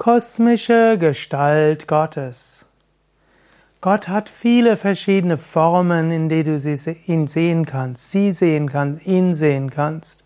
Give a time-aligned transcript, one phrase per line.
[0.00, 2.64] Kosmische Gestalt Gottes.
[3.82, 9.34] Gott hat viele verschiedene Formen, in denen du ihn sehen kannst, sie sehen kannst, ihn
[9.34, 10.24] sehen kannst.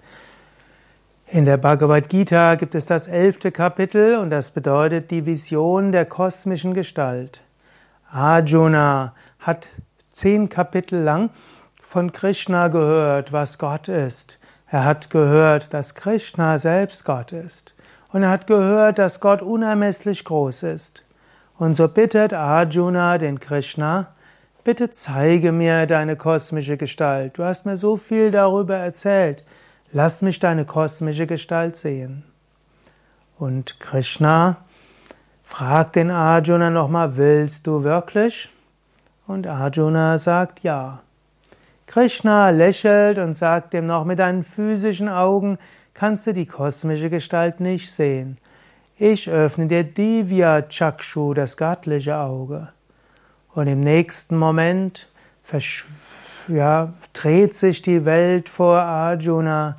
[1.27, 6.05] In der Bhagavad Gita gibt es das elfte Kapitel und das bedeutet die Vision der
[6.05, 7.43] kosmischen Gestalt.
[8.13, 9.71] Arjuna hat
[10.13, 11.31] zehn Kapitel lang
[11.83, 14.39] von Krishna gehört, was Gott ist.
[14.69, 17.75] Er hat gehört, dass Krishna selbst Gott ist
[18.15, 21.05] und er hat gehört, dass Gott unermesslich groß ist.
[21.59, 24.15] Und so bittet Arjuna den Krishna,
[24.63, 27.37] bitte zeige mir deine kosmische Gestalt.
[27.37, 29.43] Du hast mir so viel darüber erzählt.
[29.91, 32.23] Lass mich deine kosmische Gestalt sehen.
[33.37, 34.59] Und Krishna
[35.43, 38.49] fragt den Arjuna nochmal, willst du wirklich?
[39.27, 41.01] Und Arjuna sagt ja.
[41.87, 45.59] Krishna lächelt und sagt ihm noch mit deinen physischen Augen,
[45.93, 48.39] kannst du die kosmische Gestalt nicht sehen.
[48.97, 52.69] Ich öffne dir Divya Chakshu, das göttliche Auge.
[53.55, 55.09] Und im nächsten Moment
[56.49, 59.77] ja, dreht sich die Welt vor Arjuna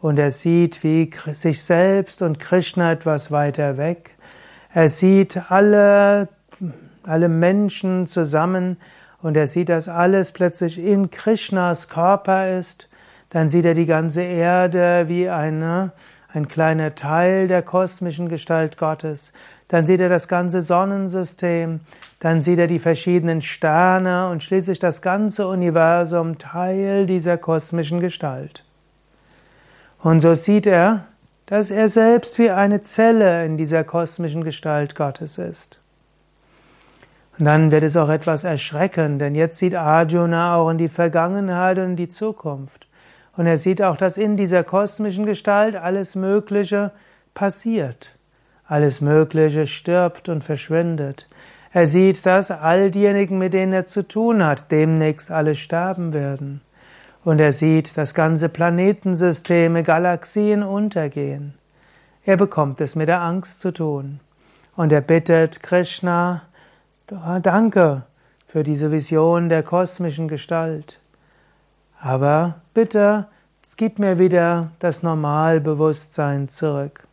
[0.00, 4.14] und er sieht wie sich selbst und Krishna etwas weiter weg.
[4.72, 6.28] Er sieht alle,
[7.04, 8.76] alle Menschen zusammen
[9.24, 12.88] und er sieht, dass alles plötzlich in Krishnas Körper ist
[13.34, 15.90] dann sieht er die ganze Erde wie eine,
[16.32, 19.32] ein kleiner Teil der kosmischen Gestalt Gottes.
[19.66, 21.80] Dann sieht er das ganze Sonnensystem.
[22.20, 28.64] Dann sieht er die verschiedenen Sterne und schließlich das ganze Universum Teil dieser kosmischen Gestalt.
[30.00, 31.06] Und so sieht er,
[31.46, 35.80] dass er selbst wie eine Zelle in dieser kosmischen Gestalt Gottes ist.
[37.38, 41.84] Dann wird es auch etwas erschreckend, denn jetzt sieht Arjuna auch in die Vergangenheit und
[41.90, 42.86] in die Zukunft.
[43.36, 46.92] Und er sieht auch, dass in dieser kosmischen Gestalt alles Mögliche
[47.34, 48.14] passiert.
[48.66, 51.28] Alles Mögliche stirbt und verschwindet.
[51.72, 56.60] Er sieht, dass all diejenigen, mit denen er zu tun hat, demnächst alle sterben werden.
[57.24, 61.54] Und er sieht, dass ganze Planetensysteme, Galaxien untergehen.
[62.24, 64.20] Er bekommt es mit der Angst zu tun.
[64.76, 66.42] Und er bittet Krishna,
[67.06, 68.02] danke
[68.46, 71.00] für diese Vision der kosmischen Gestalt.
[72.00, 73.26] Aber bitte,
[73.76, 77.06] gib mir wieder das Normalbewusstsein zurück.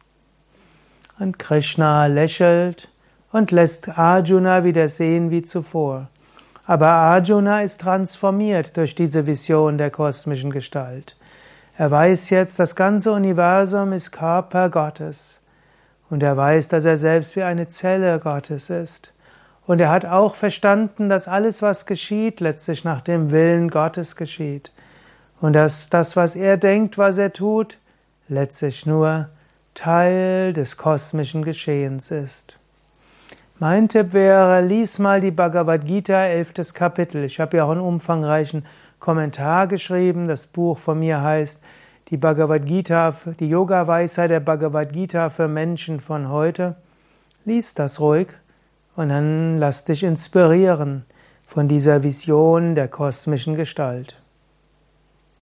[1.20, 2.90] Und Krishna lächelt
[3.32, 6.10] und lässt Arjuna wieder sehen wie zuvor.
[6.66, 11.16] Aber Arjuna ist transformiert durch diese Vision der kosmischen Gestalt.
[11.78, 15.40] Er weiß jetzt, das ganze Universum ist Körper Gottes.
[16.10, 19.12] Und er weiß, dass er selbst wie eine Zelle Gottes ist.
[19.72, 24.74] Und er hat auch verstanden, dass alles, was geschieht, letztlich nach dem Willen Gottes geschieht
[25.40, 27.78] und dass das, was er denkt, was er tut,
[28.28, 29.30] letztlich nur
[29.74, 32.60] Teil des kosmischen Geschehens ist.
[33.60, 37.24] Mein Tipp wäre, lies mal die Bhagavad Gita, elftes Kapitel.
[37.24, 38.66] Ich habe ja auch einen umfangreichen
[39.00, 40.28] Kommentar geschrieben.
[40.28, 41.62] Das Buch von mir heißt
[42.10, 46.76] die Bhagavad Gita, die Yoga-Weisheit der Bhagavad Gita für Menschen von heute.
[47.46, 48.28] Lies das ruhig
[48.96, 51.06] und dann lass dich inspirieren
[51.46, 54.21] von dieser Vision der kosmischen Gestalt.